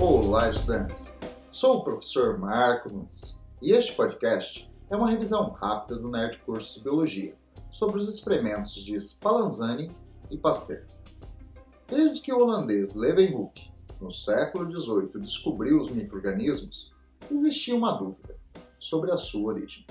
Olá, 0.00 0.48
estudantes! 0.48 1.18
Sou 1.50 1.78
o 1.78 1.82
professor 1.82 2.38
Marco 2.38 2.88
Nunes 2.88 3.36
e 3.60 3.72
este 3.72 3.96
podcast 3.96 4.70
é 4.88 4.94
uma 4.94 5.10
revisão 5.10 5.50
rápida 5.50 5.98
do 5.98 6.08
Nerd 6.08 6.38
Curso 6.46 6.78
de 6.78 6.84
Biologia 6.84 7.36
sobre 7.68 7.98
os 7.98 8.08
experimentos 8.08 8.74
de 8.74 8.94
Spallanzani 8.94 9.90
e 10.30 10.38
Pasteur. 10.38 10.84
Desde 11.88 12.20
que 12.20 12.32
o 12.32 12.38
holandês 12.38 12.94
Leeuwenhoek, 12.94 13.72
no 14.00 14.12
século 14.12 14.70
XVIII, 14.72 15.20
descobriu 15.20 15.80
os 15.80 15.90
microrganismos, 15.90 16.94
existia 17.28 17.74
uma 17.74 17.98
dúvida 17.98 18.36
sobre 18.78 19.10
a 19.10 19.16
sua 19.16 19.52
origem, 19.52 19.84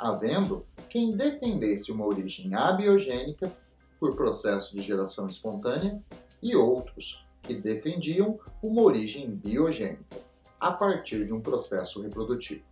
havendo 0.00 0.66
quem 0.88 1.16
defendesse 1.16 1.92
uma 1.92 2.04
origem 2.04 2.52
abiogênica 2.56 3.52
por 4.00 4.16
processo 4.16 4.74
de 4.74 4.82
geração 4.82 5.28
espontânea 5.28 6.02
e 6.42 6.56
outros 6.56 7.23
que 7.44 7.54
defendiam 7.54 8.38
uma 8.62 8.82
origem 8.82 9.30
biogênica 9.30 10.16
a 10.58 10.72
partir 10.72 11.26
de 11.26 11.32
um 11.32 11.40
processo 11.40 12.02
reprodutivo. 12.02 12.64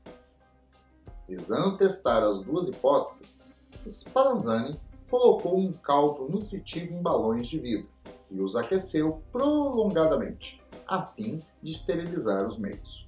Visando 1.28 1.76
testar 1.76 2.22
as 2.22 2.40
duas 2.40 2.68
hipóteses, 2.68 3.38
Spallanzani 3.86 4.80
colocou 5.10 5.58
um 5.58 5.72
caldo 5.72 6.28
nutritivo 6.28 6.94
em 6.94 7.02
balões 7.02 7.46
de 7.46 7.58
vidro 7.58 7.88
e 8.30 8.40
os 8.40 8.56
aqueceu 8.56 9.22
prolongadamente, 9.30 10.60
a 10.86 11.06
fim 11.06 11.40
de 11.62 11.72
esterilizar 11.72 12.44
os 12.44 12.58
meios. 12.58 13.06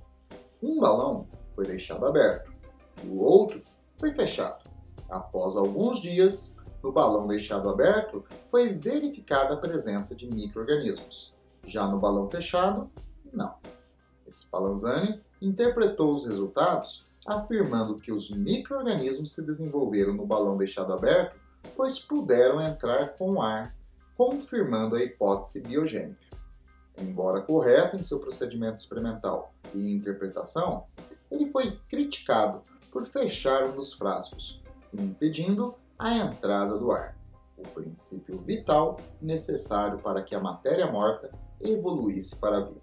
Um 0.62 0.78
balão 0.78 1.26
foi 1.54 1.64
deixado 1.66 2.06
aberto 2.06 2.54
o 3.02 3.22
outro 3.22 3.62
foi 3.98 4.12
fechado. 4.12 4.64
Após 5.08 5.56
alguns 5.56 6.00
dias, 6.00 6.56
no 6.82 6.92
balão 6.92 7.26
deixado 7.26 7.68
aberto, 7.68 8.24
foi 8.50 8.72
verificada 8.72 9.54
a 9.54 9.56
presença 9.56 10.14
de 10.14 10.26
microrganismos. 10.26 11.33
Já 11.66 11.86
no 11.86 11.98
balão 11.98 12.28
fechado, 12.28 12.90
não. 13.32 13.54
Spallanzani 14.28 15.20
interpretou 15.40 16.14
os 16.14 16.24
resultados 16.24 17.06
afirmando 17.26 17.98
que 17.98 18.12
os 18.12 18.30
microrganismos 18.30 19.32
se 19.32 19.42
desenvolveram 19.42 20.12
no 20.12 20.26
balão 20.26 20.56
deixado 20.56 20.92
aberto, 20.92 21.38
pois 21.74 21.98
puderam 21.98 22.60
entrar 22.60 23.14
com 23.16 23.40
ar, 23.40 23.74
confirmando 24.16 24.96
a 24.96 25.02
hipótese 25.02 25.60
biogênica. 25.60 26.22
Embora 26.98 27.40
correto 27.40 27.96
em 27.96 28.02
seu 28.02 28.20
procedimento 28.20 28.76
experimental 28.76 29.52
e 29.72 29.96
interpretação, 29.96 30.84
ele 31.30 31.46
foi 31.46 31.72
criticado 31.88 32.62
por 32.92 33.04
fechar 33.06 33.68
um 33.68 33.74
dos 33.74 33.94
frascos, 33.94 34.62
impedindo 34.92 35.74
a 35.98 36.14
entrada 36.14 36.78
do 36.78 36.92
ar, 36.92 37.16
o 37.56 37.62
princípio 37.62 38.38
vital 38.38 39.00
necessário 39.20 39.98
para 39.98 40.22
que 40.22 40.34
a 40.34 40.40
matéria 40.40 40.86
morta 40.90 41.30
evoluísse 41.60 42.36
para 42.36 42.58
a 42.58 42.60
vida. 42.60 42.80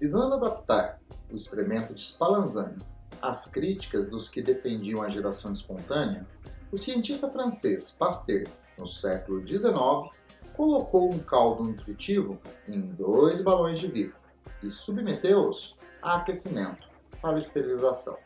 Visando 0.00 0.34
adaptar 0.34 1.00
o 1.30 1.36
experimento 1.36 1.94
de 1.94 2.00
Spallanzani 2.00 2.78
às 3.20 3.46
críticas 3.50 4.06
dos 4.06 4.28
que 4.28 4.42
defendiam 4.42 5.02
a 5.02 5.08
geração 5.08 5.52
espontânea, 5.52 6.26
o 6.70 6.78
cientista 6.78 7.28
francês 7.28 7.90
Pasteur, 7.90 8.46
no 8.76 8.86
século 8.86 9.46
XIX, 9.46 10.16
colocou 10.56 11.10
um 11.10 11.18
caldo 11.18 11.64
nutritivo 11.64 12.38
em 12.66 12.80
dois 12.80 13.40
balões 13.40 13.80
de 13.80 13.88
vidro 13.88 14.16
e 14.62 14.70
submeteu-os 14.70 15.76
a 16.00 16.16
aquecimento 16.16 16.88
para 17.20 17.38
esterilização. 17.38 18.16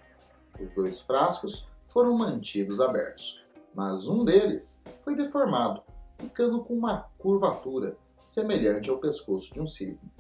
Os 0.61 0.73
dois 0.73 1.01
frascos 1.01 1.67
foram 1.89 2.17
mantidos 2.17 2.81
abertos 2.81 3.43
mas 3.75 4.07
um 4.07 4.25
deles 4.25 4.83
foi 5.03 5.17
deformado, 5.17 5.83
ficando 6.19 6.63
com 6.63 6.75
uma 6.75 7.09
curvatura 7.19 7.97
semelhante 8.23 8.91
ao 8.91 8.99
pescoço 8.99 9.53
de 9.53 9.61
um 9.61 9.67
cisne. 9.67 10.11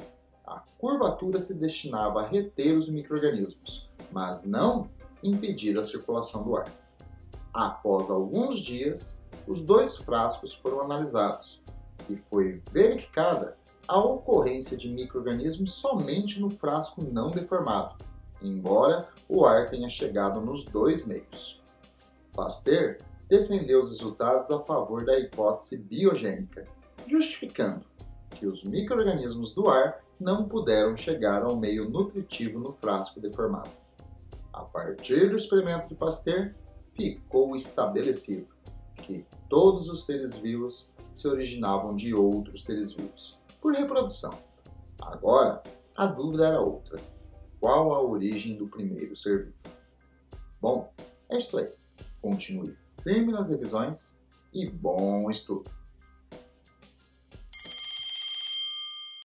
A 0.46 0.62
curvatura 0.78 1.40
se 1.40 1.54
destinava 1.54 2.20
a 2.20 2.26
reter 2.26 2.76
os 2.76 2.88
microrganismos, 2.88 3.88
mas 4.10 4.44
não 4.44 4.88
impedir 5.22 5.78
a 5.78 5.82
circulação 5.82 6.42
do 6.42 6.56
ar. 6.56 6.70
Após 7.52 8.10
alguns 8.10 8.60
dias, 8.60 9.22
os 9.46 9.62
dois 9.62 9.96
frascos 9.98 10.54
foram 10.54 10.80
analisados 10.80 11.62
e 12.08 12.16
foi 12.16 12.62
verificada 12.72 13.56
a 13.86 13.98
ocorrência 13.98 14.76
de 14.76 14.88
microrganismos 14.88 15.74
somente 15.74 16.40
no 16.40 16.50
frasco 16.50 17.04
não 17.04 17.30
deformado, 17.30 17.96
embora 18.40 19.08
o 19.28 19.44
ar 19.44 19.68
tenha 19.68 19.88
chegado 19.88 20.40
nos 20.40 20.64
dois 20.64 21.06
meios. 21.06 21.60
Pasteur 22.34 22.98
defendeu 23.28 23.82
os 23.82 23.90
resultados 23.90 24.50
a 24.50 24.60
favor 24.60 25.04
da 25.04 25.18
hipótese 25.18 25.76
biogênica, 25.76 26.66
justificando 27.06 27.84
que 28.30 28.46
os 28.46 28.64
microrganismos 28.64 29.52
do 29.52 29.68
ar 29.68 30.02
não 30.18 30.48
puderam 30.48 30.96
chegar 30.96 31.42
ao 31.42 31.56
meio 31.56 31.88
nutritivo 31.88 32.58
no 32.58 32.72
frasco 32.72 33.20
deformado. 33.20 33.70
A 34.52 34.62
partir 34.62 35.30
do 35.30 35.36
experimento 35.36 35.88
de 35.88 35.94
Pasteur, 35.94 36.54
ficou 36.94 37.56
estabelecido 37.56 38.48
que 38.94 39.26
todos 39.48 39.88
os 39.88 40.04
seres 40.04 40.34
vivos 40.34 40.90
se 41.14 41.26
originavam 41.26 41.94
de 41.94 42.14
outros 42.14 42.64
seres 42.64 42.92
vivos, 42.92 43.40
por 43.60 43.74
reprodução. 43.74 44.32
Agora, 45.00 45.62
a 45.96 46.06
dúvida 46.06 46.48
era 46.48 46.60
outra: 46.60 46.98
qual 47.60 47.94
a 47.94 48.00
origem 48.00 48.56
do 48.56 48.68
primeiro 48.68 49.16
ser 49.16 49.46
vivo? 49.46 49.56
Bom, 50.60 50.92
é 51.28 51.38
isso 51.38 51.58
aí. 51.58 51.68
Continue 52.20 52.76
firme 53.02 53.32
nas 53.32 53.48
revisões 53.48 54.20
e 54.52 54.68
bom 54.68 55.30
estudo! 55.30 55.81